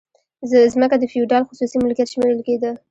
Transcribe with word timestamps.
ځمکه 0.73 0.95
د 0.99 1.03
فیوډال 1.11 1.43
خصوصي 1.49 1.77
ملکیت 1.83 2.07
شمیرل 2.13 2.41
کیده. 2.47 2.71